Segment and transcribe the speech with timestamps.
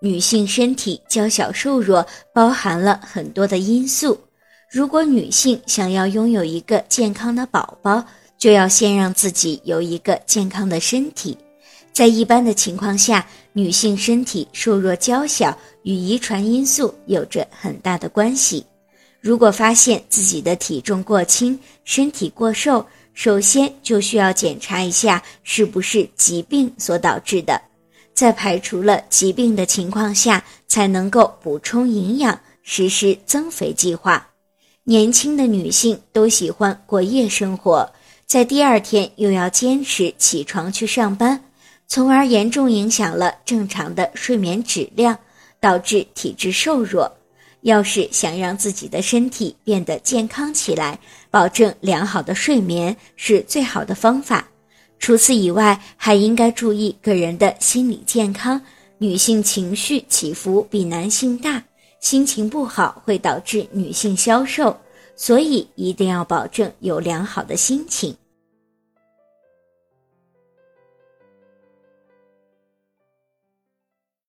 [0.00, 2.04] 女性身体娇小瘦弱，
[2.34, 4.18] 包含了很多的因素。
[4.68, 8.04] 如果女性想要拥有一个健康的宝宝，
[8.36, 11.38] 就要先让自己有一个健康的身体。
[11.92, 18.66] 在一般的情况下，女性身体瘦弱娇小与遗传因素有着很大的关系。
[19.20, 22.84] 如果发现自己的体重过轻、身体过瘦，
[23.14, 27.60] 首先就需要检查一下是不是疾病所导致的。
[28.14, 34.26] 在排除了疾病的情况下，才能够补充营养，实施增肥计划。
[34.84, 37.90] 年轻的女性都喜欢过夜生活，
[38.26, 41.42] 在第二天又要坚持起床去上班，
[41.86, 45.16] 从而严重影响了正常的睡眠质量，
[45.60, 47.10] 导致体质瘦弱。
[47.62, 50.98] 要是想让自己的身体变得健康起来，
[51.30, 54.46] 保证良好的睡眠是最好的方法。
[54.98, 58.60] 除此以外，还应该注意个人的心理健康。
[58.98, 61.60] 女性情绪起伏比男性大，
[61.98, 64.76] 心情不好会导致女性消瘦，
[65.16, 68.14] 所以一定要保证有良好的心情。